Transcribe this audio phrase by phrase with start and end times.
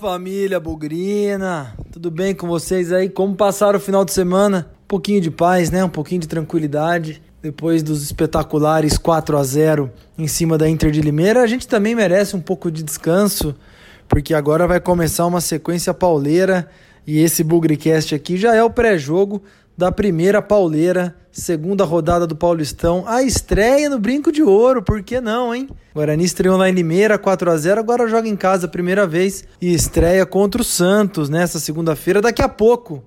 [0.00, 3.10] família Bugrina, tudo bem com vocês aí?
[3.10, 4.70] Como passaram o final de semana?
[4.84, 5.84] Um pouquinho de paz, né?
[5.84, 7.20] Um pouquinho de tranquilidade.
[7.42, 11.94] Depois dos espetaculares 4 a 0 em cima da Inter de Limeira, a gente também
[11.94, 13.54] merece um pouco de descanso,
[14.08, 16.70] porque agora vai começar uma sequência pauleira
[17.06, 19.42] e esse Bugricast aqui já é o pré-jogo
[19.80, 25.22] da primeira pauleira, segunda rodada do Paulistão, a estreia no Brinco de Ouro, por que
[25.22, 25.70] não, hein?
[25.94, 29.42] Guarani estreou lá em Limeira, 4 a 0 agora joga em casa a primeira vez
[29.58, 33.02] e estreia contra o Santos nessa segunda-feira, daqui a pouco.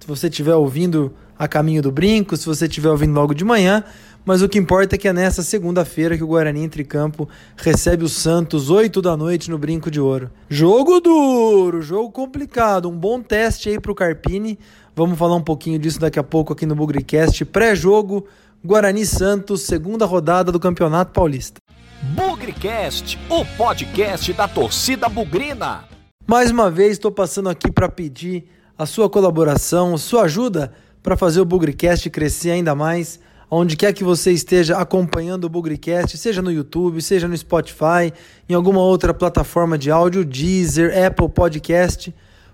[0.00, 3.82] Se você estiver ouvindo a caminho do Brinco, se você estiver ouvindo logo de manhã,
[4.22, 8.04] mas o que importa é que é nessa segunda-feira que o Guarani entre campo recebe
[8.04, 10.30] o Santos 8 da noite no Brinco de Ouro.
[10.50, 14.58] Jogo duro, jogo complicado, um bom teste aí pro Carpini.
[14.98, 17.44] Vamos falar um pouquinho disso daqui a pouco aqui no Bugricast.
[17.44, 18.26] Pré-jogo,
[18.64, 21.60] Guarani Santos, segunda rodada do Campeonato Paulista.
[22.16, 25.84] Bugricast, o podcast da torcida bugrina.
[26.26, 31.40] Mais uma vez estou passando aqui para pedir a sua colaboração, sua ajuda para fazer
[31.40, 33.20] o Bugricast crescer ainda mais.
[33.48, 38.12] Onde quer que você esteja acompanhando o Bugricast, seja no YouTube, seja no Spotify,
[38.48, 42.12] em alguma outra plataforma de áudio, Deezer, Apple Podcast.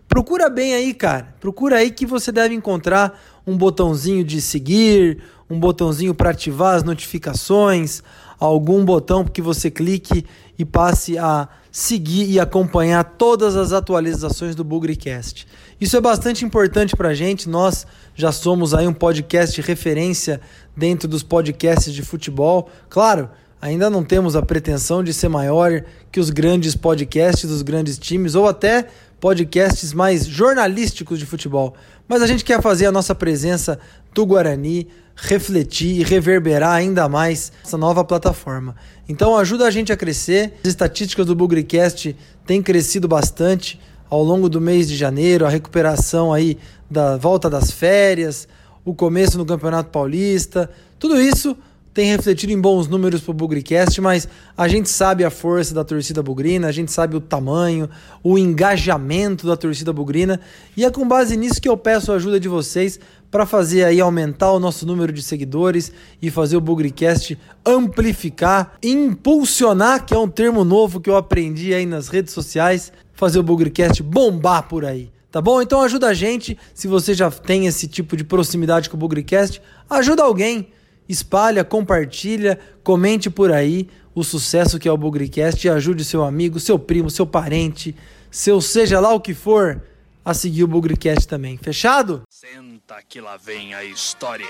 [0.08, 1.34] Procura bem aí, cara.
[1.40, 6.82] Procura aí que você deve encontrar um botãozinho de seguir, um botãozinho para ativar as
[6.82, 8.02] notificações,
[8.38, 10.24] algum botão que você clique
[10.58, 15.46] e passe a seguir e acompanhar todas as atualizações do Bugricast.
[15.80, 17.48] Isso é bastante importante para a gente.
[17.48, 20.40] Nós já somos aí um podcast de referência
[20.76, 22.70] dentro dos podcasts de futebol.
[22.88, 23.28] Claro,
[23.60, 28.36] ainda não temos a pretensão de ser maior que os grandes podcasts dos grandes times
[28.36, 28.86] ou até
[29.24, 31.72] podcasts mais jornalísticos de futebol.
[32.06, 33.78] Mas a gente quer fazer a nossa presença
[34.12, 34.86] do Guarani
[35.16, 38.76] refletir e reverberar ainda mais essa nova plataforma.
[39.08, 40.52] Então ajuda a gente a crescer.
[40.62, 42.14] As estatísticas do Bugricast
[42.46, 43.80] têm crescido bastante
[44.10, 46.58] ao longo do mês de janeiro, a recuperação aí
[46.90, 48.46] da volta das férias,
[48.84, 50.68] o começo no Campeonato Paulista,
[50.98, 51.56] tudo isso
[51.94, 55.84] tem refletido em bons números para o Bugricast, mas a gente sabe a força da
[55.84, 57.88] torcida bugrina, a gente sabe o tamanho,
[58.20, 60.40] o engajamento da torcida bugrina,
[60.76, 62.98] e é com base nisso que eu peço a ajuda de vocês
[63.30, 70.04] para fazer aí aumentar o nosso número de seguidores e fazer o Bugricast amplificar, impulsionar,
[70.04, 74.02] que é um termo novo que eu aprendi aí nas redes sociais, fazer o Bugricast
[74.02, 75.10] bombar por aí.
[75.32, 75.60] Tá bom?
[75.60, 76.56] Então ajuda a gente.
[76.72, 79.60] Se você já tem esse tipo de proximidade com o Bugricast,
[79.90, 80.68] ajuda alguém
[81.08, 86.60] espalha, compartilha, comente por aí o sucesso que é o Bugricast e ajude seu amigo,
[86.60, 87.94] seu primo, seu parente,
[88.30, 89.82] seu seja lá o que for,
[90.24, 91.58] a seguir o Bugricast também.
[91.58, 92.22] Fechado?
[92.30, 94.46] Senta que lá vem a história.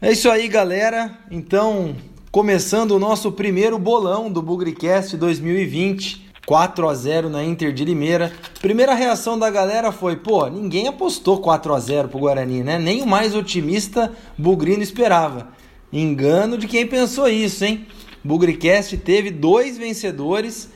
[0.00, 1.18] É isso aí, galera.
[1.30, 1.96] Então,
[2.30, 6.25] começando o nosso primeiro bolão do Bugricast 2020.
[6.46, 8.32] 4 a 0 na Inter de Limeira.
[8.60, 12.78] Primeira reação da galera foi: pô, ninguém apostou 4 a 0 pro Guarani, né?
[12.78, 15.48] Nem o mais otimista Bugrino esperava.
[15.92, 17.86] Engano de quem pensou isso, hein?
[18.22, 20.70] Bugricast teve dois vencedores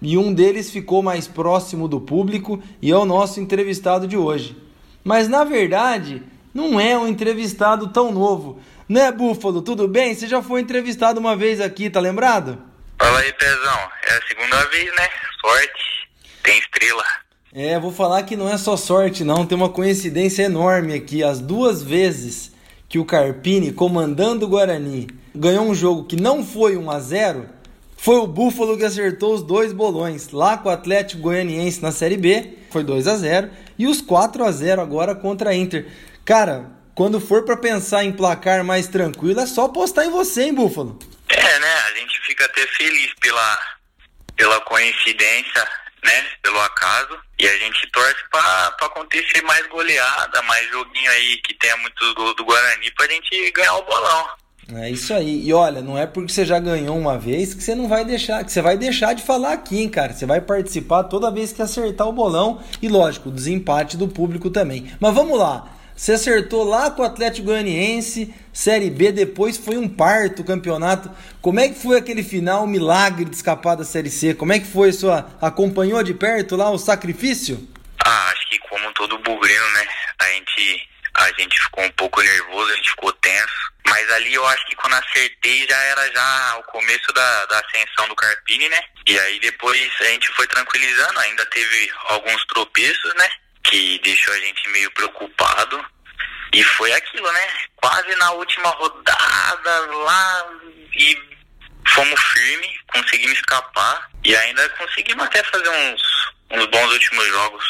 [0.00, 4.56] e um deles ficou mais próximo do público e é o nosso entrevistado de hoje.
[5.02, 6.22] Mas na verdade,
[6.54, 8.58] não é um entrevistado tão novo.
[8.88, 9.60] Né, Búfalo?
[9.60, 10.14] Tudo bem?
[10.14, 12.58] Você já foi entrevistado uma vez aqui, tá lembrado?
[13.06, 13.78] Fala aí, Pezão.
[14.08, 15.08] É a segunda vez, né?
[15.40, 16.08] Sorte.
[16.42, 17.04] Tem estrela.
[17.54, 19.46] É, vou falar que não é só sorte, não.
[19.46, 21.22] Tem uma coincidência enorme aqui.
[21.22, 22.50] As duas vezes
[22.88, 27.46] que o Carpini, comandando o Guarani, ganhou um jogo que não foi 1 a 0
[27.96, 30.30] foi o Búfalo que acertou os dois bolões.
[30.32, 34.44] Lá com o Atlético Goianiense na Série B, foi 2 a 0 E os 4
[34.44, 35.86] a 0 agora contra a Inter.
[36.24, 40.54] Cara, quando for para pensar em placar mais tranquilo, é só apostar em você, hein,
[40.54, 40.98] Búfalo?
[41.28, 41.74] É, né?
[41.86, 43.58] A gente fica até feliz pela,
[44.36, 45.68] pela coincidência,
[46.04, 46.26] né?
[46.42, 47.18] Pelo acaso.
[47.38, 52.36] E a gente torce pra acontecer mais goleada, mais joguinho aí que tenha muitos gols
[52.36, 54.28] do Guarani pra gente ganhar o bolão.
[54.74, 55.46] É isso aí.
[55.46, 58.44] E olha, não é porque você já ganhou uma vez que você não vai deixar,
[58.44, 60.12] que você vai deixar de falar aqui, hein, cara.
[60.12, 64.50] Você vai participar toda vez que acertar o bolão e lógico, o desempate do público
[64.50, 64.92] também.
[65.00, 65.75] Mas vamos lá.
[65.96, 71.10] Você acertou lá com o Atlético Goianiense, Série B, depois foi um parto o campeonato.
[71.40, 74.34] Como é que foi aquele final, o milagre de escapar da Série C?
[74.34, 75.26] Como é que foi sua.
[75.40, 77.66] Acompanhou de perto lá o sacrifício?
[78.04, 79.88] Ah, acho que como todo bugrino, né?
[80.18, 83.72] A gente, a gente ficou um pouco nervoso, a gente ficou tenso.
[83.88, 88.06] Mas ali eu acho que quando acertei já era já o começo da, da ascensão
[88.08, 88.80] do Carpini, né?
[89.06, 93.30] E aí depois a gente foi tranquilizando, ainda teve alguns tropeços, né?
[93.68, 95.84] Que deixou a gente meio preocupado.
[96.52, 97.48] E foi aquilo, né?
[97.76, 100.46] Quase na última rodada lá
[100.94, 101.18] e
[101.88, 106.02] fomos firme, conseguimos escapar e ainda conseguimos até fazer uns,
[106.50, 107.64] uns bons últimos jogos.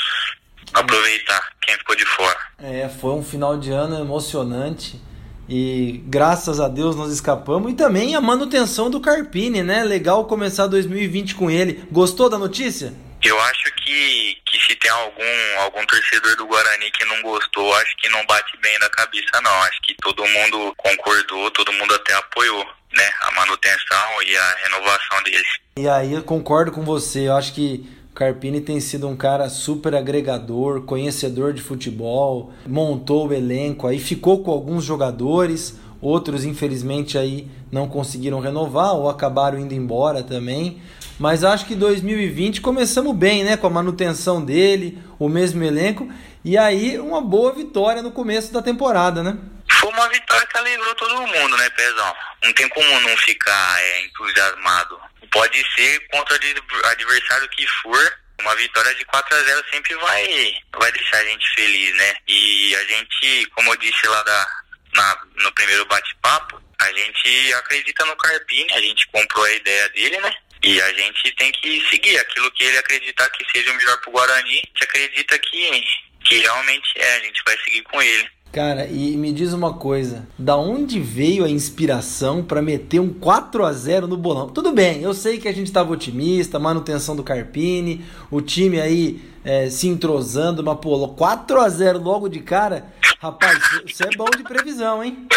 [0.74, 2.38] Aproveitar quem ficou de fora.
[2.58, 5.00] É, foi um final de ano emocionante
[5.48, 7.72] e graças a Deus nós escapamos.
[7.72, 9.84] E também a manutenção do Carpini, né?
[9.84, 11.84] Legal começar 2020 com ele.
[11.90, 12.92] Gostou da notícia?
[13.22, 17.96] Eu acho que, que se tem algum, algum torcedor do Guarani que não gostou, acho
[17.96, 19.62] que não bate bem na cabeça, não.
[19.62, 23.10] Acho que todo mundo concordou, todo mundo até apoiou, né?
[23.22, 25.48] A manutenção e a renovação deles.
[25.78, 27.28] E aí eu concordo com você.
[27.28, 33.32] Eu acho que Carpini tem sido um cara super agregador, conhecedor de futebol, montou o
[33.32, 39.74] elenco, aí ficou com alguns jogadores, outros infelizmente aí não conseguiram renovar ou acabaram indo
[39.74, 40.80] embora também.
[41.18, 46.12] Mas acho que 2020 começamos bem, né, com a manutenção dele, o mesmo elenco
[46.44, 49.36] e aí uma boa vitória no começo da temporada, né?
[49.80, 52.14] Foi uma vitória que alegrou todo mundo, né, Pezão?
[52.44, 54.96] Não tem como não ficar é, entusiasmado
[55.36, 60.54] pode ser contra o adversário que for, uma vitória de 4 a 0 sempre vai,
[60.78, 62.14] vai deixar a gente feliz, né?
[62.26, 64.48] E a gente, como eu disse lá da,
[64.94, 70.20] na, no primeiro bate-papo, a gente acredita no Carpini, a gente comprou a ideia dele,
[70.20, 70.32] né?
[70.66, 74.10] E a gente tem que seguir aquilo que ele acreditar que seja o melhor pro
[74.10, 74.50] Guarani.
[74.50, 75.84] A gente acredita que,
[76.24, 78.28] que realmente é, a gente vai seguir com ele.
[78.52, 83.64] Cara, e me diz uma coisa, da onde veio a inspiração para meter um 4
[83.64, 84.48] a 0 no bolão?
[84.48, 89.20] Tudo bem, eu sei que a gente estava otimista, manutenção do Carpini, o time aí
[89.44, 94.30] é, se entrosando, mas pô, 4 a 0 logo de cara, rapaz, isso é bom
[94.36, 95.28] de previsão, hein?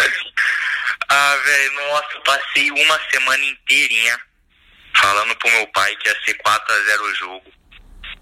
[1.12, 4.16] Ah, velho, nossa, passei uma semana inteirinha
[5.00, 7.60] falando pro meu pai que ia ser 4 a 0 o jogo.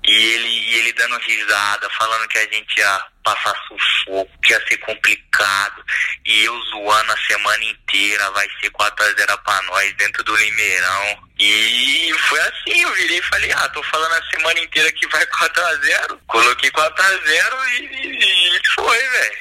[0.05, 4.67] E ele, e ele dando risada, falando que a gente ia passar sufoco, que ia
[4.67, 5.85] ser complicado.
[6.25, 11.29] E eu zoando a semana inteira, vai ser 4x0 pra nós dentro do Limeirão.
[11.39, 15.27] E foi assim, eu virei e falei, ah, tô falando a semana inteira que vai
[15.27, 16.19] 4x0.
[16.27, 19.39] Coloquei 4x0 e, e, e foi, velho.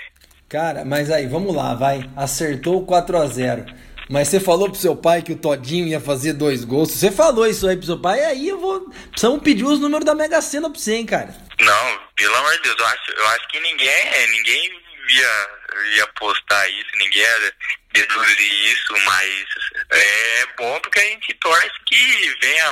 [0.50, 2.10] Cara, mas aí, vamos lá, vai.
[2.16, 3.87] Acertou 4x0.
[4.10, 6.92] Mas você falou pro seu pai que o Todinho ia fazer dois gols.
[6.92, 8.90] Você falou isso aí pro seu pai, aí eu vou.
[9.12, 11.36] Precisamos pedir os números da Mega Sena pra você, hein, cara.
[11.60, 15.50] Não, pelo amor de Deus, eu acho, eu acho que ninguém, ninguém ia,
[15.96, 17.54] ia postar isso, ninguém ia
[17.94, 19.46] deduzir isso, mas
[19.92, 22.72] é bom porque a gente torce que venha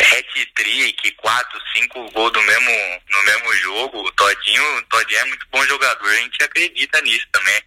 [0.00, 2.70] hat-trick, quatro, cinco gols do mesmo,
[3.10, 4.00] no mesmo jogo.
[4.00, 7.62] O Todinho, Todinho é muito bom jogador, a gente acredita nisso também.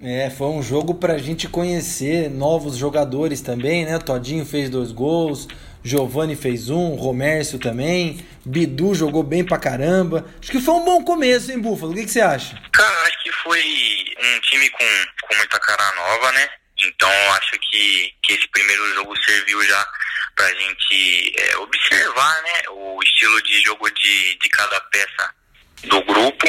[0.00, 3.98] É, foi um jogo pra gente conhecer novos jogadores também, né?
[3.98, 5.48] Todinho fez dois gols,
[5.82, 10.26] Giovanni fez um, Romércio também, Bidu jogou bem pra caramba.
[10.40, 11.92] Acho que foi um bom começo, hein, Búfalo?
[11.92, 12.60] O que, que você acha?
[12.72, 13.62] Cara, acho que foi
[14.18, 14.84] um time com,
[15.28, 16.46] com muita cara nova, né?
[16.78, 19.88] Então acho que, que esse primeiro jogo serviu já
[20.36, 22.68] pra gente é, observar, né?
[22.70, 25.34] O estilo de jogo de, de cada peça
[25.84, 26.46] do grupo.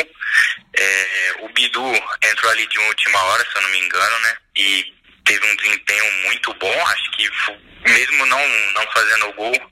[0.79, 1.83] É, o Bidu
[2.23, 4.37] entrou ali de última hora, se eu não me engano, né?
[4.57, 4.93] E
[5.25, 6.87] teve um desempenho muito bom.
[6.87, 7.29] Acho que
[7.89, 9.71] mesmo não, não fazendo gol,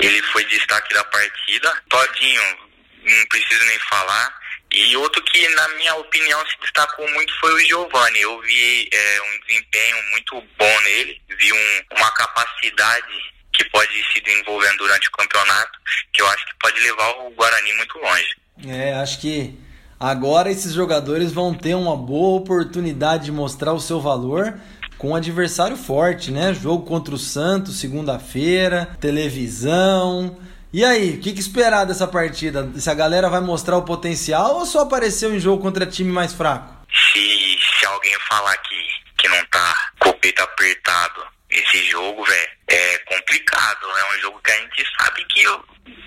[0.00, 1.82] ele foi destaque da partida.
[1.88, 2.58] Todinho,
[3.04, 4.44] não preciso nem falar.
[4.72, 8.20] E outro que, na minha opinião, se destacou muito foi o Giovanni.
[8.20, 14.20] Eu vi é, um desempenho muito bom nele, vi um, uma capacidade que pode se
[14.20, 15.78] desenvolvendo durante o campeonato,
[16.12, 18.36] que eu acho que pode levar o Guarani muito longe.
[18.66, 19.58] É, acho que
[19.98, 24.58] agora esses jogadores vão ter uma boa oportunidade de mostrar o seu valor
[24.98, 26.54] com um adversário forte, né?
[26.54, 30.38] Jogo contra o Santos, segunda-feira, televisão.
[30.72, 32.70] E aí, o que, que, esperar dessa partida?
[32.76, 36.32] Se a galera vai mostrar o potencial ou só apareceu em jogo contra time mais
[36.32, 36.74] fraco?
[37.12, 38.76] Se, se alguém falar que,
[39.18, 43.86] que não tá com o peito apertado esse jogo, velho, é complicado.
[43.86, 45.44] É um jogo que a gente sabe que,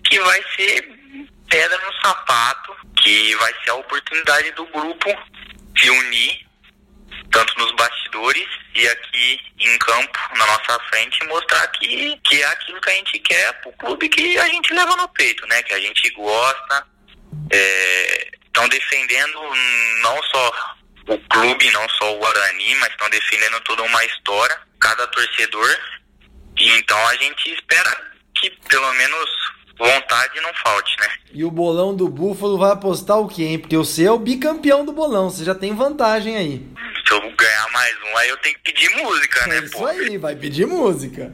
[0.10, 1.07] que vai ser
[1.50, 5.10] pedra no sapato, que vai ser a oportunidade do grupo
[5.78, 6.48] se unir,
[7.32, 12.82] tanto nos bastidores e aqui em campo, na nossa frente, mostrar que, que é aquilo
[12.82, 15.64] que a gente quer pro clube que a gente leva no peito, né?
[15.64, 16.88] Que a gente gosta.
[18.46, 19.40] Estão é, defendendo
[20.02, 20.78] não só
[21.08, 25.78] o clube, não só o Guarani, mas estão defendendo toda uma história, cada torcedor.
[26.58, 29.30] E então a gente espera que pelo menos
[29.78, 31.10] vontade não falte, né?
[31.34, 33.60] E o bolão do Búfalo vai apostar o quê, hein?
[33.60, 36.68] Porque você é o bicampeão do bolão, você já tem vantagem aí.
[37.06, 39.86] Se eu ganhar mais um, aí eu tenho que pedir música, é né, isso pô?
[39.86, 41.32] aí, vai pedir música.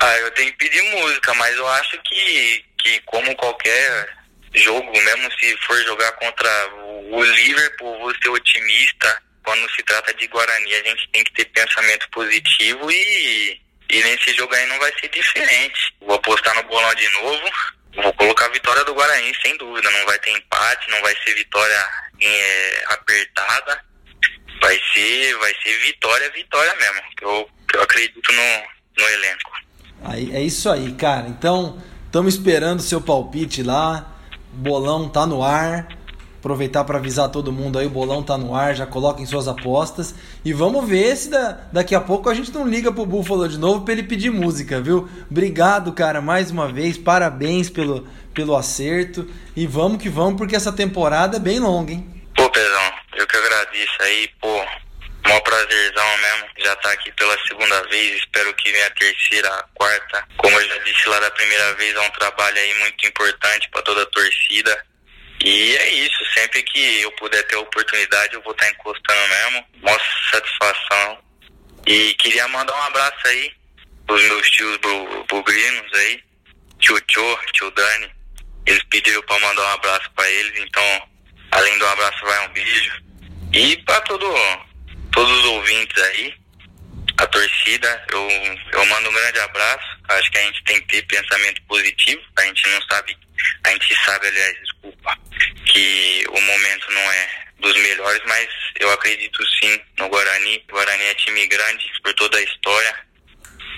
[0.00, 4.08] Ah, eu tenho que pedir música, mas eu acho que, que como qualquer
[4.54, 6.48] jogo, mesmo se for jogar contra
[7.10, 9.22] o Liverpool, vou ser otimista.
[9.44, 13.60] Quando se trata de Guarani, a gente tem que ter pensamento positivo e
[13.90, 15.94] E nesse jogo aí não vai ser diferente.
[16.00, 17.50] Vou apostar no bolão de novo.
[17.96, 19.90] Vou colocar a vitória do Guarani, sem dúvida.
[19.90, 21.86] Não vai ter empate, não vai ser vitória
[22.20, 23.80] é, apertada.
[24.60, 27.02] Vai ser, vai ser vitória, vitória mesmo.
[27.16, 29.52] Que eu, que eu acredito no, no elenco.
[30.04, 31.28] Aí, é isso aí, cara.
[31.28, 34.10] Então, estamos esperando o seu palpite lá.
[34.52, 35.88] O bolão tá no ar.
[36.44, 40.14] Aproveitar para avisar todo mundo aí, o bolão tá no ar, já coloquem suas apostas.
[40.44, 43.56] E vamos ver se da, daqui a pouco a gente não liga pro Buffalo de
[43.56, 45.08] novo para ele pedir música, viu?
[45.30, 46.98] Obrigado, cara, mais uma vez.
[46.98, 49.26] Parabéns pelo, pelo acerto.
[49.56, 52.06] E vamos que vamos, porque essa temporada é bem longa, hein?
[52.36, 54.64] Pô, Pedrão, eu que agradeço aí, pô.
[55.26, 59.62] Mó prazerzão mesmo, já tá aqui pela segunda vez, espero que venha a terceira, a
[59.72, 60.22] quarta.
[60.36, 63.80] Como eu já disse lá da primeira vez, é um trabalho aí muito importante para
[63.80, 64.84] toda a torcida.
[65.44, 69.66] E é isso, sempre que eu puder ter oportunidade, eu vou estar tá encostando mesmo.
[69.82, 71.18] Mostra satisfação.
[71.86, 73.52] E queria mandar um abraço aí
[74.06, 74.78] pros meus tios
[75.28, 76.22] bugrinos aí,
[76.78, 78.10] tio Tio, tio Dani.
[78.66, 81.08] Eles pediram para mandar um abraço para eles, então,
[81.50, 83.02] além do abraço, vai um beijo.
[83.52, 84.26] E para todo,
[85.12, 86.34] todos os ouvintes aí,
[87.18, 88.28] a torcida, eu,
[88.72, 89.86] eu mando um grande abraço.
[90.08, 92.22] Acho que a gente tem que ter pensamento positivo.
[92.38, 93.16] A gente não sabe,
[93.64, 95.18] a gente sabe, aliás, desculpa,
[95.66, 98.48] que o momento não é dos melhores, mas
[98.78, 100.62] eu acredito sim no Guarani.
[100.68, 102.94] O Guarani é time grande por toda a história.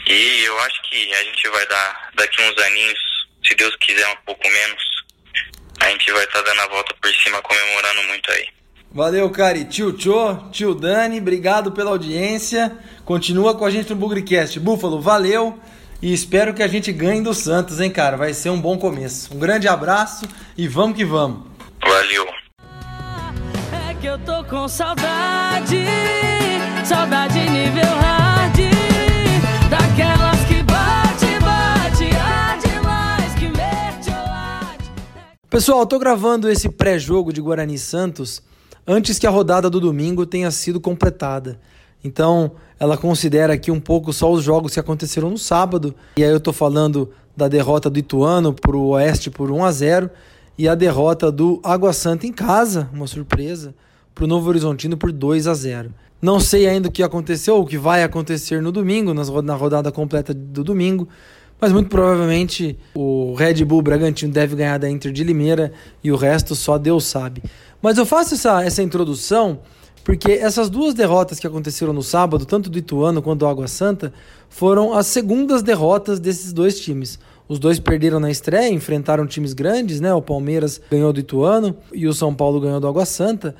[0.08, 2.98] E eu acho que a gente vai dar daqui uns aninhos,
[3.46, 4.82] se Deus quiser um pouco menos,
[5.80, 8.48] a gente vai estar tá dando a volta por cima, comemorando muito aí.
[8.92, 9.58] Valeu, cara.
[9.58, 12.76] E tio Cho, tio Dani, obrigado pela audiência.
[13.04, 14.58] Continua com a gente no Bugrecast.
[14.58, 15.60] Búfalo, valeu.
[16.00, 18.18] E espero que a gente ganhe do Santos, hein, cara?
[18.18, 19.34] Vai ser um bom começo.
[19.34, 20.26] Um grande abraço
[20.56, 21.46] e vamos que vamos.
[21.80, 22.26] Valeu.
[23.88, 25.86] É que eu tô com saudade,
[26.84, 28.56] saudade nível hard,
[29.70, 34.12] daquelas que bate, bate, há demais que mete
[35.48, 38.42] Pessoal, eu tô gravando esse pré-jogo de Guarani Santos
[38.86, 41.58] antes que a rodada do domingo tenha sido completada.
[42.04, 45.94] Então, ela considera aqui um pouco só os jogos que aconteceram no sábado.
[46.16, 49.72] E aí eu estou falando da derrota do Ituano para o Oeste por 1 a
[49.72, 50.10] 0
[50.58, 53.74] e a derrota do Água Santa em casa, uma surpresa,
[54.14, 55.90] para o Novo Horizontino por 2 a 0.
[56.20, 59.92] Não sei ainda o que aconteceu ou o que vai acontecer no domingo, na rodada
[59.92, 61.06] completa do domingo,
[61.60, 66.16] mas muito provavelmente o Red Bull Bragantino deve ganhar da Inter de Limeira e o
[66.16, 67.42] resto só Deus sabe.
[67.82, 69.60] Mas eu faço essa, essa introdução
[70.06, 74.12] porque essas duas derrotas que aconteceram no sábado, tanto do Ituano quanto do Água Santa,
[74.48, 77.18] foram as segundas derrotas desses dois times.
[77.48, 80.14] Os dois perderam na estreia, enfrentaram times grandes, né?
[80.14, 83.56] O Palmeiras ganhou do Ituano e o São Paulo ganhou do Água Santa.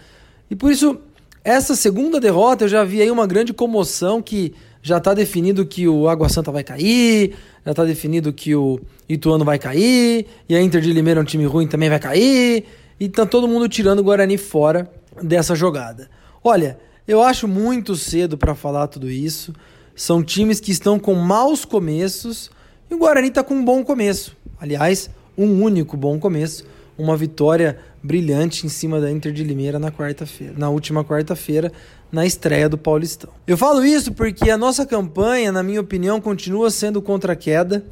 [0.49, 0.97] E por isso,
[1.43, 5.89] essa segunda derrota eu já vi aí uma grande comoção que já está definido que
[5.89, 7.35] o Água Santa vai cair,
[7.65, 11.27] já está definido que o Ituano vai cair, e a Inter de Limeira é um
[11.27, 12.67] time ruim também vai cair.
[13.01, 14.89] E tá todo mundo tirando o Guarani fora
[15.21, 16.09] dessa jogada.
[16.49, 19.53] Olha, eu acho muito cedo para falar tudo isso.
[19.97, 22.53] São times que estão com maus começos
[22.89, 24.37] e o Guarani está com um bom começo.
[24.61, 26.65] Aliás, um único bom começo,
[26.97, 31.73] uma vitória brilhante em cima da Inter de Limeira na quarta-feira, na última quarta-feira,
[32.13, 33.33] na estreia do Paulistão.
[33.45, 37.85] Eu falo isso porque a nossa campanha, na minha opinião, continua sendo contra a queda.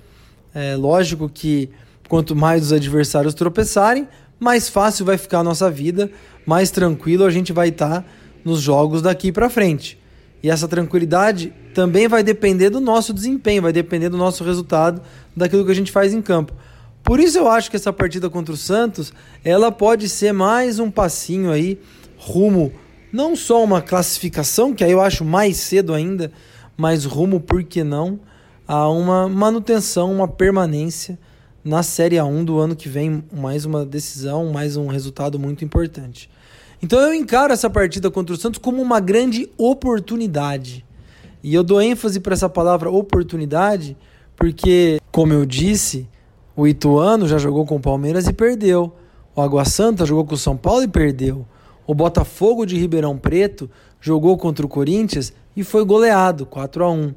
[0.54, 1.70] É lógico que
[2.08, 4.06] quanto mais os adversários tropeçarem,
[4.38, 6.08] mais fácil vai ficar a nossa vida,
[6.46, 8.04] mais tranquilo a gente vai estar tá
[8.44, 9.98] nos jogos daqui para frente.
[10.42, 15.00] E essa tranquilidade também vai depender do nosso desempenho, vai depender do nosso resultado,
[15.34, 16.52] daquilo que a gente faz em campo.
[17.02, 19.12] Por isso eu acho que essa partida contra o Santos,
[19.44, 21.78] ela pode ser mais um passinho aí
[22.16, 22.72] rumo
[23.14, 26.32] não só uma classificação, que aí eu acho mais cedo ainda,
[26.76, 28.18] mas rumo, por que não,
[28.66, 31.16] a uma manutenção, uma permanência
[31.62, 36.28] na Série A1 do ano que vem, mais uma decisão, mais um resultado muito importante.
[36.84, 40.84] Então eu encaro essa partida contra o Santos como uma grande oportunidade.
[41.42, 43.96] E eu dou ênfase para essa palavra oportunidade,
[44.36, 46.06] porque, como eu disse,
[46.54, 48.92] o Ituano já jogou com o Palmeiras e perdeu.
[49.34, 51.46] O Água Santa jogou com o São Paulo e perdeu.
[51.86, 57.14] O Botafogo de Ribeirão Preto jogou contra o Corinthians e foi goleado 4 a 1.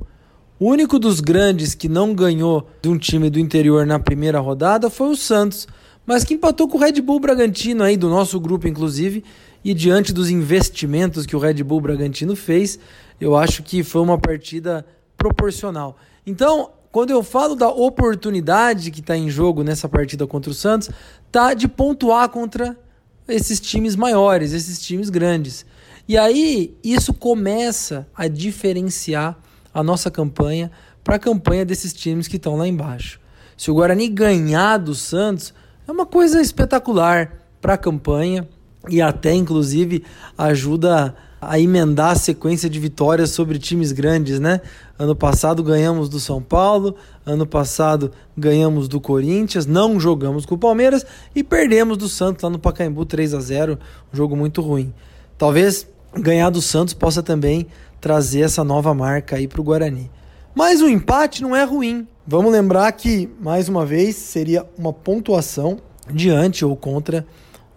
[0.62, 4.89] O único dos grandes que não ganhou de um time do interior na primeira rodada
[4.89, 5.67] foi o Santos,
[6.05, 9.25] mas que empatou com o Red Bull Bragantino aí do nosso grupo inclusive,
[9.67, 12.79] e diante dos investimentos que o Red Bull Bragantino fez,
[13.19, 14.86] eu acho que foi uma partida
[15.17, 15.97] proporcional.
[16.25, 20.89] Então, quando eu falo da oportunidade que está em jogo nessa partida contra o Santos,
[21.29, 22.79] tá de pontuar contra
[23.27, 25.65] esses times maiores, esses times grandes.
[26.07, 29.38] E aí isso começa a diferenciar
[29.74, 30.71] a nossa campanha
[31.03, 33.19] para a campanha desses times que estão lá embaixo.
[33.57, 35.53] Se o Guarani ganhar do Santos,
[35.86, 38.47] é uma coisa espetacular para a campanha
[38.89, 40.03] e até inclusive
[40.38, 44.60] ajuda a emendar a sequência de vitórias sobre times grandes, né?
[44.98, 50.58] Ano passado ganhamos do São Paulo, ano passado ganhamos do Corinthians, não jogamos com o
[50.58, 53.77] Palmeiras e perdemos do Santos lá no Pacaembu 3 a 0,
[54.12, 54.91] um jogo muito ruim.
[55.38, 57.67] Talvez ganhar do Santos possa também
[58.01, 60.10] trazer essa nova marca aí para o Guarani.
[60.56, 62.08] Mas o empate não é ruim.
[62.25, 65.77] Vamos lembrar que, mais uma vez, seria uma pontuação
[66.12, 67.25] diante ou contra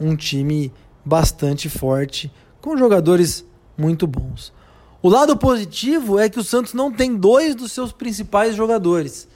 [0.01, 0.73] um time
[1.05, 2.31] bastante forte,
[2.61, 3.45] com jogadores
[3.77, 4.53] muito bons.
[5.03, 9.27] O lado positivo é que o Santos não tem dois dos seus principais jogadores.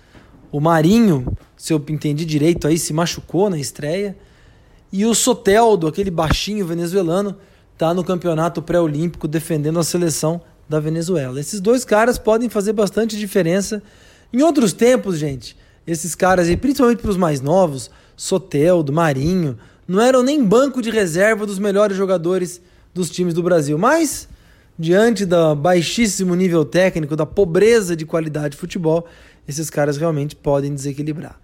[0.53, 4.17] O Marinho, se eu entendi direito aí, se machucou na estreia.
[4.93, 7.37] E o Soteldo, aquele baixinho venezuelano,
[7.73, 11.41] está no campeonato pré-olímpico defendendo a seleção da Venezuela.
[11.41, 13.83] Esses dois caras podem fazer bastante diferença.
[14.33, 15.57] Em outros tempos, gente,
[15.87, 20.91] esses caras, e principalmente para os mais novos, Soteldo, Marinho, não eram nem banco de
[20.91, 22.61] reserva dos melhores jogadores
[22.93, 23.77] dos times do Brasil.
[23.77, 24.29] Mas,
[24.79, 29.07] diante do baixíssimo nível técnico, da pobreza de qualidade de futebol,
[29.47, 31.39] esses caras realmente podem desequilibrar.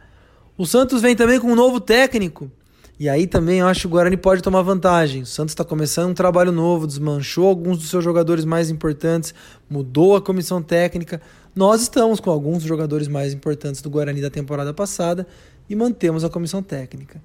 [0.57, 2.51] O Santos vem também com um novo técnico.
[2.99, 5.23] E aí também eu acho que o Guarani pode tomar vantagem.
[5.23, 9.33] O Santos está começando um trabalho novo, desmanchou alguns dos seus jogadores mais importantes,
[9.71, 11.19] mudou a comissão técnica.
[11.57, 15.27] Nós estamos com alguns dos jogadores mais importantes do Guarani da temporada passada
[15.67, 17.23] e mantemos a comissão técnica.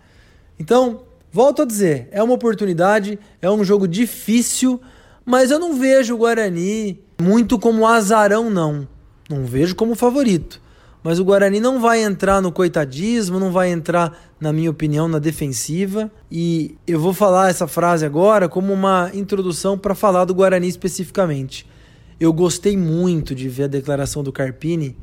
[0.60, 4.82] Então, volto a dizer, é uma oportunidade, é um jogo difícil,
[5.26, 8.88] mas eu não vejo o Guarani muito como azarão, não.
[9.30, 10.62] Não vejo como favorito.
[11.04, 15.20] Mas o Guarani não vai entrar no coitadismo, não vai entrar, na minha opinião, na
[15.20, 16.12] defensiva.
[16.32, 21.68] E eu vou falar essa frase agora como uma introdução para falar do Guarani especificamente.
[22.20, 24.98] Eu gostei muito de ver a declaração do Carpini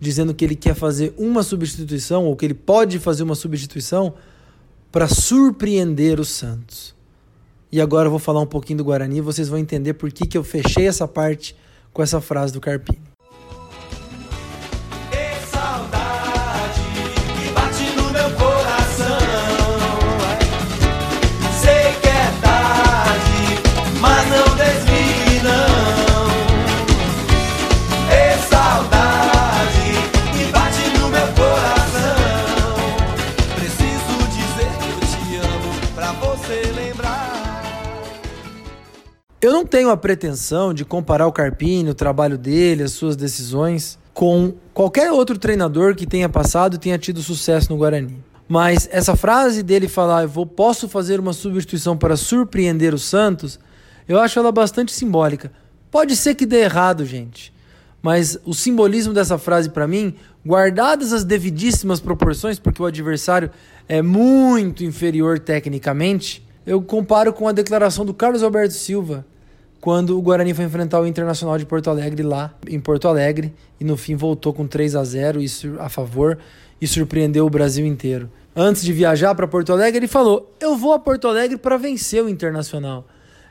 [0.00, 4.14] dizendo que ele quer fazer uma substituição, ou que ele pode fazer uma substituição
[4.94, 6.94] para surpreender o Santos.
[7.72, 10.38] E agora eu vou falar um pouquinho do Guarani vocês vão entender por que, que
[10.38, 11.56] eu fechei essa parte
[11.92, 13.13] com essa frase do Carpini.
[39.44, 43.98] Eu não tenho a pretensão de comparar o Carpini, o trabalho dele, as suas decisões
[44.14, 48.24] com qualquer outro treinador que tenha passado e tenha tido sucesso no Guarani.
[48.48, 53.60] Mas essa frase dele falar, eu vou, posso fazer uma substituição para surpreender o Santos,
[54.08, 55.52] eu acho ela bastante simbólica.
[55.90, 57.52] Pode ser que dê errado, gente.
[58.00, 63.50] Mas o simbolismo dessa frase para mim, guardadas as devidíssimas proporções, porque o adversário
[63.86, 69.26] é muito inferior tecnicamente, eu comparo com a declaração do Carlos Alberto Silva,
[69.84, 73.84] quando o Guarani foi enfrentar o Internacional de Porto Alegre lá em Porto Alegre e
[73.84, 76.38] no fim voltou com 3 a 0 isso a favor
[76.80, 78.30] e surpreendeu o Brasil inteiro.
[78.56, 82.24] Antes de viajar para Porto Alegre, ele falou: "Eu vou a Porto Alegre para vencer
[82.24, 83.06] o Internacional".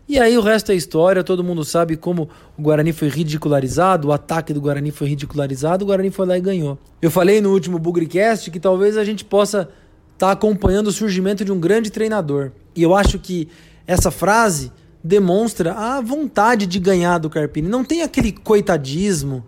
[0.09, 4.11] E aí o resto é história, todo mundo sabe como o Guarani foi ridicularizado, o
[4.11, 6.79] ataque do Guarani foi ridicularizado, o Guarani foi lá e ganhou.
[6.99, 9.69] Eu falei no último Bugrecast que talvez a gente possa
[10.15, 12.49] estar tá acompanhando o surgimento de um grande treinador.
[12.75, 13.47] E eu acho que
[13.85, 14.71] essa frase
[15.03, 17.67] demonstra a vontade de ganhar do Carpini.
[17.67, 19.43] Não tem aquele coitadismo,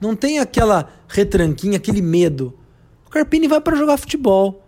[0.00, 2.54] não tem aquela retranquinha, aquele medo.
[3.06, 4.64] O Carpini vai para jogar futebol.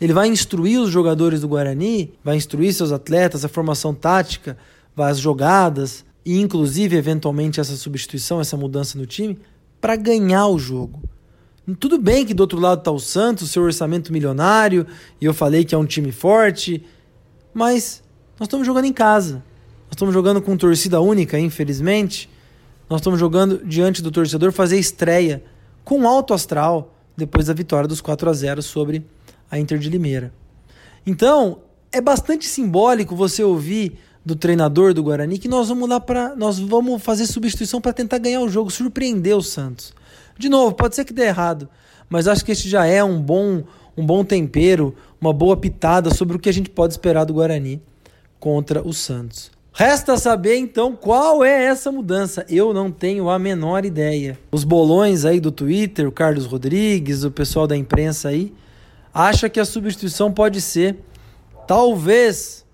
[0.00, 4.56] Ele vai instruir os jogadores do Guarani, vai instruir seus atletas, a formação tática,
[4.96, 9.38] as jogadas e inclusive eventualmente essa substituição, essa mudança no time
[9.80, 11.02] para ganhar o jogo.
[11.78, 14.86] Tudo bem que do outro lado está o Santos, seu orçamento milionário,
[15.20, 16.84] e eu falei que é um time forte,
[17.54, 18.02] mas
[18.38, 19.42] nós estamos jogando em casa.
[19.92, 22.26] Nós estamos jogando com torcida única, infelizmente.
[22.88, 25.44] Nós estamos jogando diante do torcedor fazer estreia
[25.84, 29.04] com alto astral depois da vitória dos 4 a 0 sobre
[29.50, 30.32] a Inter de Limeira.
[31.06, 31.58] Então,
[31.92, 36.58] é bastante simbólico você ouvir do treinador do Guarani que nós vamos lá para nós
[36.58, 39.92] vamos fazer substituição para tentar ganhar o jogo, surpreender o Santos.
[40.38, 41.68] De novo, pode ser que dê errado,
[42.08, 43.62] mas acho que este já é um bom
[43.94, 47.78] um bom tempero, uma boa pitada sobre o que a gente pode esperar do Guarani
[48.40, 49.52] contra o Santos.
[49.74, 52.44] Resta saber então qual é essa mudança.
[52.48, 54.38] Eu não tenho a menor ideia.
[54.50, 58.52] Os bolões aí do Twitter, o Carlos Rodrigues, o pessoal da imprensa aí,
[59.14, 60.98] acha que a substituição pode ser
[61.66, 62.66] talvez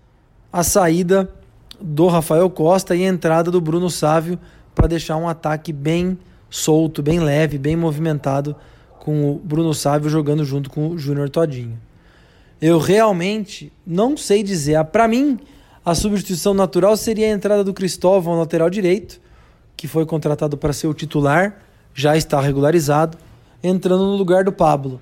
[0.53, 1.31] a saída
[1.81, 4.39] do Rafael Costa e a entrada do Bruno Sávio
[4.75, 6.19] para deixar um ataque bem
[6.51, 8.57] solto, bem leve, bem movimentado,
[8.99, 11.79] com o Bruno Sávio jogando junto com o Júnior Todinho.
[12.61, 14.75] Eu realmente não sei dizer.
[14.75, 15.39] Ah, Para mim,
[15.89, 19.19] a substituição natural seria a entrada do Cristóvão, lateral direito,
[19.75, 21.63] que foi contratado para ser o titular,
[21.95, 23.17] já está regularizado,
[23.65, 25.01] entrando no lugar do Pablo.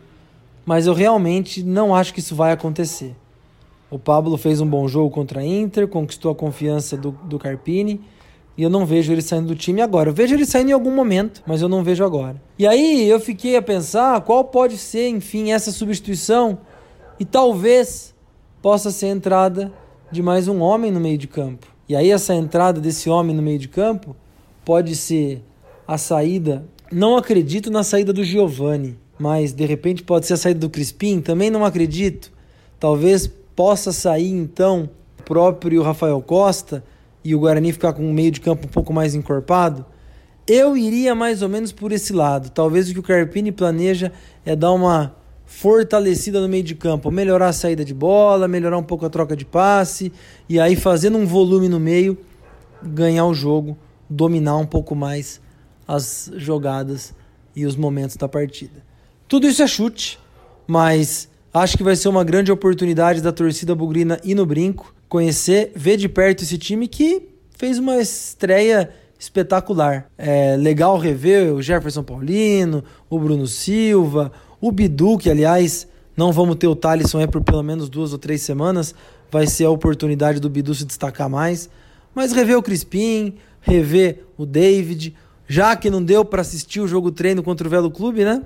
[0.64, 3.16] Mas eu realmente não acho que isso vai acontecer.
[3.90, 8.00] O Pablo fez um bom jogo contra a Inter, conquistou a confiança do, do Carpini.
[8.56, 10.10] E eu não vejo ele saindo do time agora.
[10.10, 12.40] Eu vejo ele saindo em algum momento, mas eu não vejo agora.
[12.56, 16.58] E aí eu fiquei a pensar qual pode ser, enfim, essa substituição.
[17.18, 18.14] E talvez
[18.62, 19.72] possa ser a entrada
[20.10, 21.66] de mais um homem no meio de campo.
[21.88, 24.16] E aí essa entrada desse homem no meio de campo
[24.64, 25.42] pode ser
[25.86, 26.64] a saída.
[26.90, 31.20] Não acredito na saída do Giovani, mas de repente pode ser a saída do Crispim.
[31.20, 32.32] Também não acredito.
[32.78, 34.88] Talvez possa sair então
[35.18, 36.84] o próprio Rafael Costa
[37.24, 39.84] e o Guarani ficar com um meio de campo um pouco mais encorpado,
[40.46, 42.50] eu iria mais ou menos por esse lado.
[42.50, 44.12] Talvez o que o Carpini planeja
[44.44, 45.12] é dar uma
[45.46, 49.36] fortalecida no meio de campo, melhorar a saída de bola, melhorar um pouco a troca
[49.36, 50.12] de passe
[50.48, 52.18] e aí fazendo um volume no meio,
[52.82, 53.78] ganhar o jogo,
[54.10, 55.40] dominar um pouco mais
[55.86, 57.14] as jogadas
[57.54, 58.84] e os momentos da partida.
[59.28, 60.18] Tudo isso é chute,
[60.66, 65.72] mas acho que vai ser uma grande oportunidade da torcida bugrina ir no brinco conhecer,
[65.74, 70.10] ver de perto esse time que fez uma estreia espetacular.
[70.18, 74.32] É legal rever o Jefferson Paulino, o Bruno Silva,
[74.66, 78.18] o Bidu, que aliás não vamos ter o Thalisson aí por pelo menos duas ou
[78.18, 78.94] três semanas,
[79.30, 81.68] vai ser a oportunidade do Bidu se destacar mais.
[82.14, 85.14] Mas rever o Crispim, rever o David,
[85.46, 88.42] já que não deu para assistir o jogo treino contra o Velo Clube, né?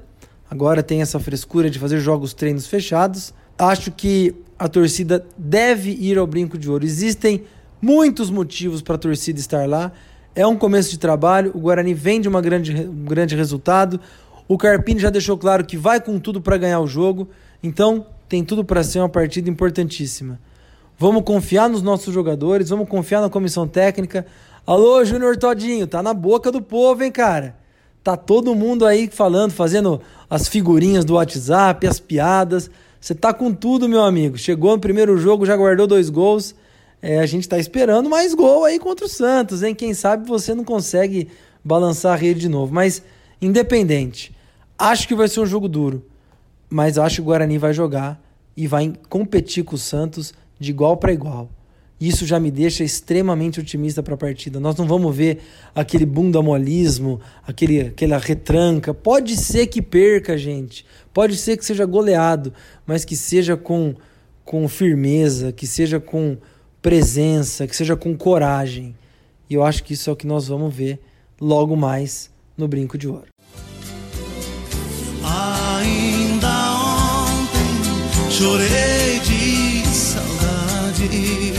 [0.51, 3.33] Agora tem essa frescura de fazer jogos treinos fechados.
[3.57, 6.85] Acho que a torcida deve ir ao Brinco de Ouro.
[6.85, 7.45] Existem
[7.81, 9.93] muitos motivos para a torcida estar lá.
[10.35, 11.53] É um começo de trabalho.
[11.55, 14.01] O Guarani vem de uma grande, um grande resultado.
[14.51, 17.29] O Carpini já deixou claro que vai com tudo para ganhar o jogo.
[17.63, 20.41] Então, tem tudo para ser uma partida importantíssima.
[20.99, 24.27] Vamos confiar nos nossos jogadores, vamos confiar na comissão técnica.
[24.67, 27.55] Alô, Júnior Todinho, tá na boca do povo, hein, cara?
[28.03, 32.69] Tá todo mundo aí falando, fazendo as figurinhas do WhatsApp, as piadas.
[33.01, 34.37] Você tá com tudo, meu amigo.
[34.37, 36.57] Chegou no primeiro jogo, já guardou dois gols.
[37.01, 39.77] É, a gente tá esperando mais gol aí contra o Santos, hein?
[39.77, 41.29] Quem sabe você não consegue
[41.65, 42.75] balançar a rede de novo.
[42.75, 43.01] Mas,
[43.41, 44.40] independente,
[44.81, 46.07] acho que vai ser um jogo duro.
[46.69, 48.21] Mas acho que o Guarani vai jogar
[48.57, 51.51] e vai competir com o Santos de igual para igual.
[52.01, 54.59] Isso já me deixa extremamente otimista para a partida.
[54.59, 55.41] Nós não vamos ver
[55.75, 58.95] aquele bundamolismo, aquele, aquela retranca.
[58.95, 60.87] Pode ser que perca, gente.
[61.13, 62.55] Pode ser que seja goleado,
[62.87, 63.95] mas que seja com,
[64.47, 66.39] com firmeza, que seja com
[66.81, 68.97] presença, que seja com coragem.
[69.51, 70.99] E eu acho que isso é o que nós vamos ver
[71.39, 73.27] logo mais no Brinco de Ouro.
[75.25, 76.49] Ainda
[77.33, 81.55] ontem chorei de saudade.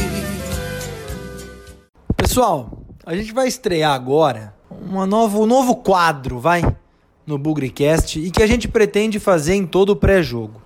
[2.16, 2.70] Pessoal,
[3.06, 6.64] a gente vai estrear agora uma um novo quadro, vai,
[7.26, 10.62] no Bugrecast e que a gente pretende fazer em todo o pré-jogo.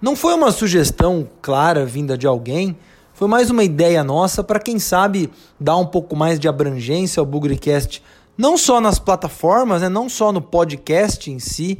[0.00, 2.76] Não foi uma sugestão clara vinda de alguém,
[3.14, 7.26] foi mais uma ideia nossa para quem sabe dar um pouco mais de abrangência ao
[7.26, 8.02] Bugrecast,
[8.36, 11.78] não só nas plataformas, né, não só no podcast em si,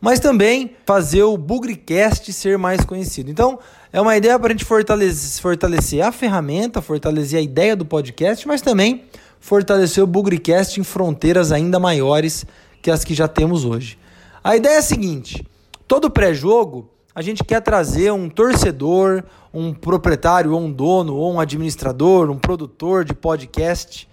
[0.00, 3.30] mas também fazer o Bugrecast ser mais conhecido.
[3.30, 3.58] Então,
[3.92, 8.46] é uma ideia para a gente fortalecer, fortalecer a ferramenta, fortalecer a ideia do podcast,
[8.46, 9.04] mas também
[9.40, 12.44] fortalecer o Bugrecast em fronteiras ainda maiores
[12.82, 13.98] que as que já temos hoje.
[14.42, 15.44] A ideia é a seguinte:
[15.88, 21.40] todo pré-jogo a gente quer trazer um torcedor, um proprietário, ou um dono, ou um
[21.40, 24.06] administrador, um produtor de podcast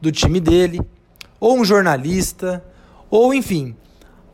[0.00, 0.80] do time dele,
[1.38, 2.64] ou um jornalista,
[3.10, 3.76] ou enfim,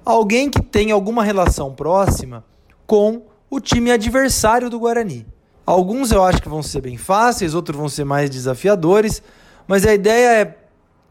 [0.04, 2.44] alguém que tenha alguma relação próxima
[2.86, 5.26] com o time adversário do Guarani.
[5.64, 9.22] Alguns eu acho que vão ser bem fáceis, outros vão ser mais desafiadores,
[9.66, 10.58] mas a ideia é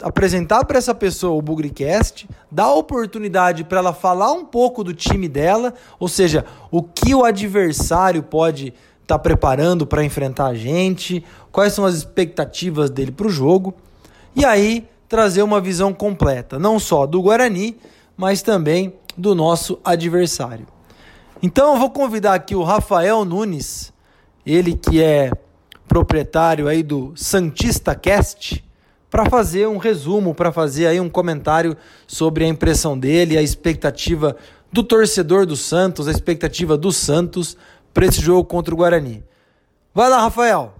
[0.01, 5.27] apresentar para essa pessoa o Bugrecast, dar oportunidade para ela falar um pouco do time
[5.27, 8.67] dela, ou seja, o que o adversário pode
[9.01, 13.73] estar tá preparando para enfrentar a gente, quais são as expectativas dele para o jogo,
[14.35, 17.77] e aí trazer uma visão completa, não só do Guarani,
[18.15, 20.67] mas também do nosso adversário.
[21.41, 23.91] Então eu vou convidar aqui o Rafael Nunes,
[24.45, 25.31] ele que é
[25.87, 28.63] proprietário aí do Santista Cast,
[29.09, 34.35] para fazer um resumo, para fazer aí um comentário sobre a impressão dele, a expectativa
[34.71, 37.55] do torcedor do Santos, a expectativa do Santos
[37.93, 39.23] para esse jogo contra o Guarani.
[39.93, 40.73] Vai lá, Rafael.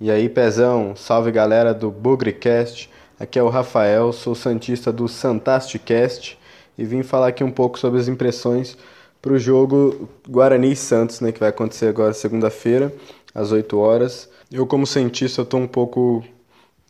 [0.00, 2.90] E aí, Pezão, salve galera do Bugrecast.
[3.18, 6.36] Aqui é o Rafael, sou santista do Santasticast
[6.76, 8.76] e vim falar aqui um pouco sobre as impressões
[9.22, 12.92] para o jogo Guarani e Santos, né, que vai acontecer agora segunda-feira,
[13.32, 14.28] às 8 horas.
[14.50, 16.24] Eu, como cientista, estou um pouco,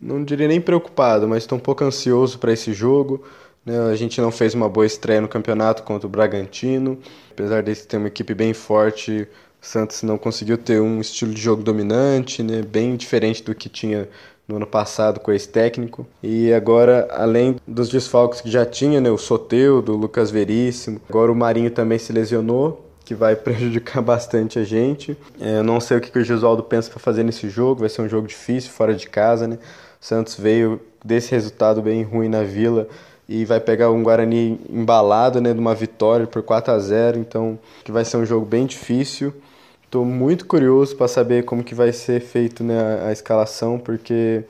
[0.01, 3.23] não diria nem preocupado, mas estou um pouco ansioso para esse jogo.
[3.67, 3.79] Né?
[3.81, 6.99] A gente não fez uma boa estreia no campeonato contra o Bragantino,
[7.31, 9.29] apesar de ter uma equipe bem forte.
[9.65, 12.61] O Santos não conseguiu ter um estilo de jogo dominante, né?
[12.61, 14.07] bem diferente do que tinha
[14.47, 16.07] no ano passado com esse técnico.
[16.23, 21.33] E agora, além dos desfalques que já tinha, né, o Soteudo, o Lucas Veríssimo, agora
[21.33, 25.17] o Marinho também se lesionou, que vai prejudicar bastante a gente.
[25.41, 27.89] É, eu não sei o que, que o Gisualdo pensa para fazer nesse jogo, vai
[27.89, 29.59] ser um jogo difícil, fora de casa, né?
[29.99, 32.87] O Santos veio desse resultado bem ruim na Vila
[33.27, 37.59] e vai pegar um Guarani embalado, né, de uma vitória por 4 a 0, então
[37.83, 39.33] que vai ser um jogo bem difícil.
[39.95, 44.43] Estou muito curioso para saber como que vai ser feito né, a, a escalação, porque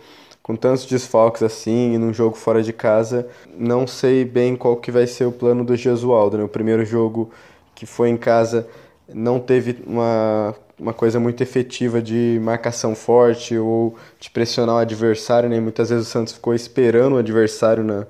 [0.42, 4.90] com tantos desfalques assim e num jogo fora de casa, não sei bem qual que
[4.90, 6.38] vai ser o plano do Gesualdo.
[6.38, 6.44] Né?
[6.44, 7.30] O primeiro jogo
[7.74, 8.66] que foi em casa
[9.06, 15.50] não teve uma, uma coisa muito efetiva de marcação forte ou de pressionar o adversário.
[15.50, 15.60] Né?
[15.60, 18.06] Muitas vezes o Santos ficou esperando o adversário na,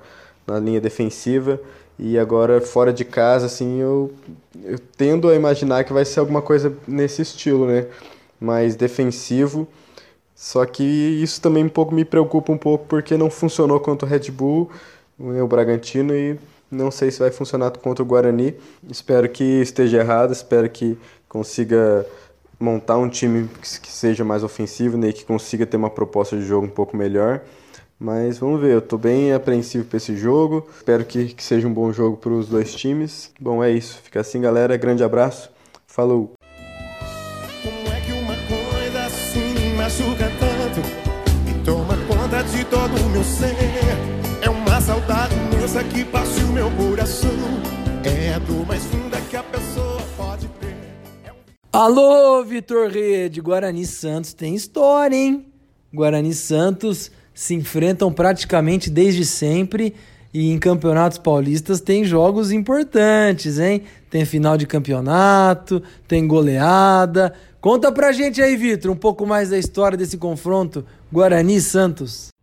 [0.46, 1.60] na linha defensiva
[1.98, 4.12] e agora, fora de casa, assim, eu,
[4.64, 7.86] eu tendo a imaginar que vai ser alguma coisa nesse estilo, né?
[8.40, 9.68] Mais defensivo.
[10.34, 14.10] Só que isso também um pouco me preocupa um pouco porque não funcionou contra o
[14.10, 14.70] Red Bull,
[15.18, 16.38] o Bragantino, e
[16.70, 18.54] não sei se vai funcionar contra o Guarani.
[18.90, 22.04] Espero que esteja errado, espero que consiga
[22.58, 26.66] montar um time que seja mais ofensivo né, que consiga ter uma proposta de jogo
[26.66, 27.40] um pouco melhor.
[27.98, 30.68] Mas vamos ver, eu tô bem apreensivo para esse jogo.
[30.76, 33.30] Espero que, que seja um bom jogo para os dois times.
[33.40, 34.00] Bom, é isso.
[34.02, 34.76] Fica assim, galera.
[34.76, 35.50] Grande abraço.
[35.86, 36.32] Falou.
[37.62, 40.80] Como é que uma coisa assim machuca tanto
[41.48, 43.54] e toma conta de todo o meu ser?
[44.42, 46.04] É uma saudade imensa que
[46.42, 47.30] o meu coração.
[48.04, 50.76] É a dor mais funda que a pessoa pode ter.
[51.72, 53.40] Alô, Vitor Rede.
[53.40, 55.46] Guarani Santos tem história, hein?
[55.92, 59.94] Guarani Santos se enfrentam praticamente desde sempre
[60.32, 63.82] e em campeonatos paulistas tem jogos importantes, hein?
[64.08, 67.34] Tem final de campeonato, tem goleada.
[67.60, 72.33] Conta pra gente aí, Vitor, um pouco mais da história desse confronto Guarani Santos.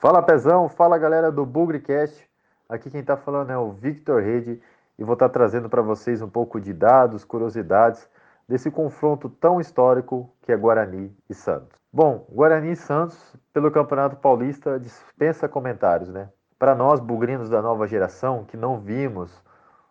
[0.00, 2.24] Fala Pezão, fala galera do Bugrecast.
[2.68, 4.62] Aqui quem está falando é o Victor Rede
[4.96, 8.08] e vou estar tá trazendo para vocês um pouco de dados, curiosidades
[8.48, 11.76] desse confronto tão histórico que é Guarani e Santos.
[11.92, 16.28] Bom, Guarani e Santos pelo Campeonato Paulista dispensa comentários, né?
[16.60, 19.42] Para nós bugrinos da nova geração que não vimos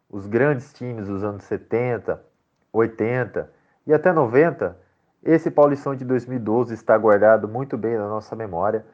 [0.10, 2.24] os grandes times dos anos 70,
[2.72, 3.52] 80
[3.86, 4.78] e até 90,
[5.22, 8.86] esse Paulistão de 2012 está guardado muito bem na nossa memória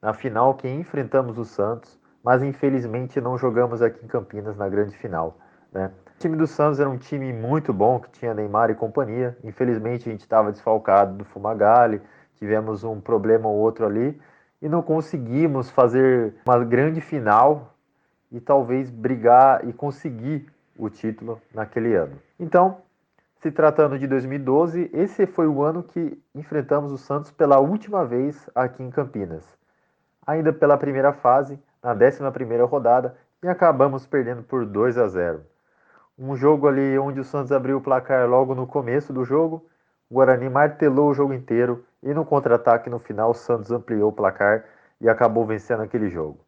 [0.00, 4.96] na final que enfrentamos o Santos, mas infelizmente não jogamos aqui em Campinas na grande
[4.96, 5.38] final.
[5.72, 5.90] Né?
[6.16, 9.36] O time do Santos era um time muito bom, que tinha Neymar e companhia.
[9.44, 12.00] Infelizmente a gente estava desfalcado do Fumagalli,
[12.36, 14.20] tivemos um problema ou outro ali
[14.60, 17.74] e não conseguimos fazer uma grande final
[18.30, 20.46] e talvez brigar e conseguir
[20.78, 22.16] o título naquele ano.
[22.38, 22.78] Então,
[23.36, 28.48] se tratando de 2012, esse foi o ano que enfrentamos o Santos pela última vez
[28.54, 29.59] aqui em Campinas
[30.26, 35.40] ainda pela primeira fase, na 11ª rodada, e acabamos perdendo por 2 a 0.
[36.18, 39.64] Um jogo ali onde o Santos abriu o placar logo no começo do jogo,
[40.10, 44.12] o Guarani martelou o jogo inteiro e no contra-ataque no final o Santos ampliou o
[44.12, 44.64] placar
[45.00, 46.40] e acabou vencendo aquele jogo.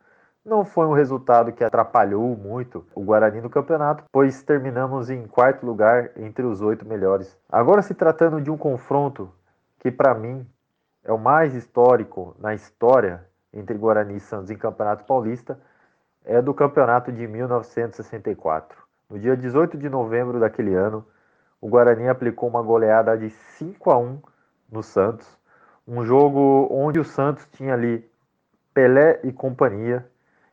[0.45, 5.65] Não foi um resultado que atrapalhou muito o Guarani no campeonato, pois terminamos em quarto
[5.65, 7.39] lugar entre os oito melhores.
[7.49, 9.33] Agora, se tratando de um confronto
[9.79, 10.45] que, para mim,
[11.05, 15.59] é o mais histórico na história entre Guarani e Santos em Campeonato Paulista
[16.25, 18.81] é do campeonato de 1964.
[19.11, 21.05] No dia 18 de novembro daquele ano,
[21.61, 24.19] o Guarani aplicou uma goleada de 5 a 1
[24.71, 25.39] no Santos,
[25.87, 28.09] um jogo onde o Santos tinha ali
[28.73, 30.07] Pelé e companhia,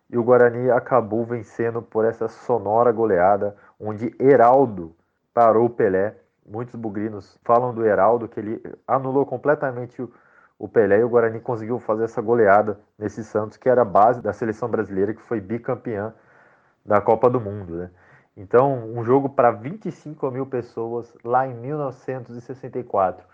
[0.10, 4.94] e o Guarani acabou vencendo por essa sonora goleada, onde Heraldo
[5.34, 6.16] parou Pelé.
[6.46, 10.12] Muitos bugrinos falam do Heraldo, que ele anulou completamente o,
[10.60, 14.22] o Pelé e o Guarani conseguiu fazer essa goleada nesse Santos, que era a base
[14.22, 16.14] da seleção brasileira, que foi bicampeã
[16.86, 17.78] da Copa do Mundo.
[17.78, 17.90] Né?
[18.36, 23.26] Então, um jogo para 25 mil pessoas lá em 1964.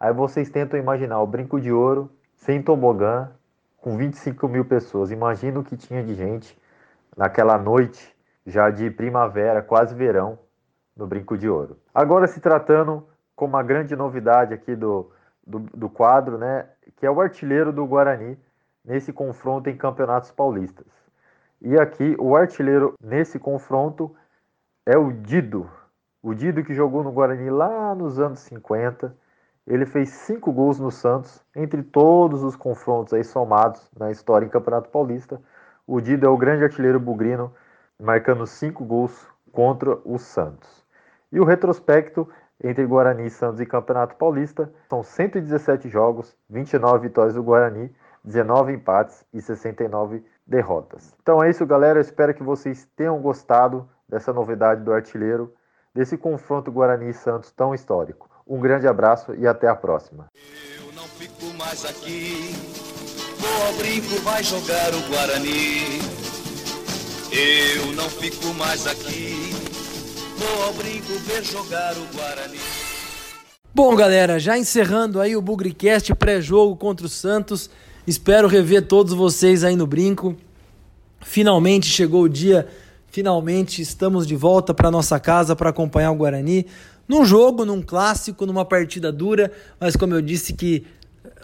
[0.00, 3.30] Aí vocês tentam imaginar o Brinco de Ouro sem tobogã,
[3.76, 5.10] com 25 mil pessoas.
[5.10, 6.58] Imagina o que tinha de gente
[7.14, 10.38] naquela noite já de primavera, quase verão,
[10.96, 11.78] no Brinco de Ouro.
[11.94, 15.10] Agora se tratando com uma grande novidade aqui do,
[15.46, 18.38] do, do quadro, né, que é o artilheiro do Guarani
[18.84, 20.86] nesse confronto em campeonatos paulistas.
[21.60, 24.14] E aqui o artilheiro nesse confronto
[24.84, 25.70] é o Dido.
[26.22, 29.16] O Dido que jogou no Guarani lá nos anos 50.
[29.66, 34.50] Ele fez cinco gols no Santos, entre todos os confrontos aí somados na história em
[34.50, 35.40] Campeonato Paulista.
[35.86, 37.52] O Dido é o grande artilheiro bugrino,
[37.98, 40.84] marcando cinco gols contra o Santos.
[41.32, 42.28] E o retrospecto
[42.64, 49.22] entre Guarani, Santos e Campeonato Paulista são 117 jogos, 29 vitórias do Guarani, 19 empates
[49.34, 51.14] e 69 derrotas.
[51.22, 51.98] Então é isso, galera.
[51.98, 55.52] Eu espero que vocês tenham gostado dessa novidade do artilheiro,
[55.94, 58.30] desse confronto Guarani e Santos tão histórico.
[58.46, 60.30] Um grande abraço e até a próxima.
[60.78, 62.54] Eu não fico mais aqui.
[64.24, 66.00] Vai jogar o Guarani.
[67.30, 69.53] Eu não fico mais aqui.
[70.44, 72.58] Vou ao brinco ver jogar o Guarani.
[73.74, 77.70] Bom, galera, já encerrando aí o Bugricast pré-jogo contra o Santos.
[78.06, 80.36] Espero rever todos vocês aí no brinco.
[81.22, 82.68] Finalmente chegou o dia,
[83.10, 86.66] finalmente estamos de volta para nossa casa para acompanhar o Guarani
[87.08, 90.84] num jogo, num clássico, numa partida dura, mas como eu disse que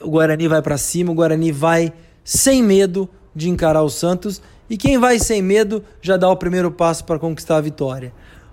[0.03, 1.91] o Guarani vai para cima, o Guarani vai
[2.23, 6.71] sem medo de encarar o Santos e quem vai sem medo já dá o primeiro
[6.71, 8.13] passo para conquistar a vitória.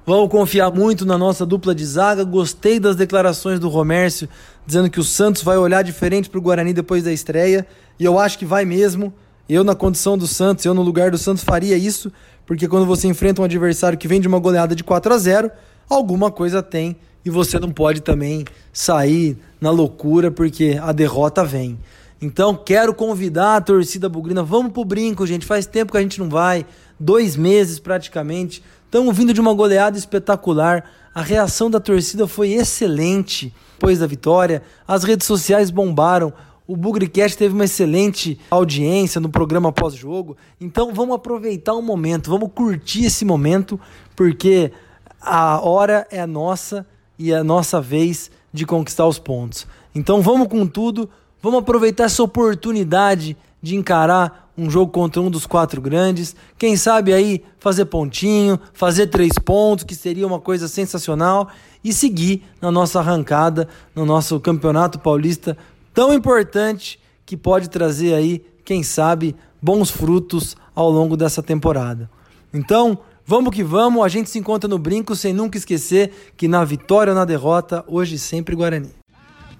[0.09, 2.23] Vamos confiar muito na nossa dupla de zaga.
[2.23, 4.29] Gostei das declarações do Romércio
[4.65, 7.67] dizendo que o Santos vai olhar diferente para o Guarani depois da estreia.
[7.99, 9.13] E eu acho que vai mesmo.
[9.49, 12.09] Eu, na condição do Santos, eu no lugar do Santos faria isso,
[12.45, 15.51] porque quando você enfrenta um adversário que vem de uma goleada de 4 a 0
[15.89, 21.77] alguma coisa tem e você não pode também sair na loucura porque a derrota vem.
[22.21, 25.45] Então quero convidar a torcida bugrina, vamos pro brinco, gente.
[25.45, 26.65] Faz tempo que a gente não vai,
[26.97, 28.63] dois meses praticamente.
[28.87, 30.85] Estamos vindo de uma goleada espetacular.
[31.13, 34.63] A reação da torcida foi excelente depois da vitória.
[34.87, 36.31] As redes sociais bombaram.
[36.65, 40.37] O Bugricast teve uma excelente audiência no programa pós-jogo.
[40.59, 43.77] Então vamos aproveitar o momento, vamos curtir esse momento,
[44.15, 44.71] porque
[45.19, 46.87] a hora é nossa
[47.19, 49.67] e é a nossa vez de conquistar os pontos.
[49.93, 51.09] Então vamos com tudo,
[51.41, 56.35] vamos aproveitar essa oportunidade de encarar um jogo contra um dos quatro grandes.
[56.57, 61.49] Quem sabe aí fazer pontinho, fazer três pontos, que seria uma coisa sensacional,
[61.83, 65.55] e seguir na nossa arrancada, no nosso campeonato paulista
[65.93, 72.09] tão importante que pode trazer aí, quem sabe, bons frutos ao longo dessa temporada.
[72.53, 76.63] Então, vamos que vamos, a gente se encontra no brinco sem nunca esquecer que na
[76.63, 78.91] vitória ou na derrota, hoje sempre Guarani.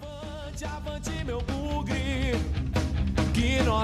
[0.02, 1.37] Avante, avante, meu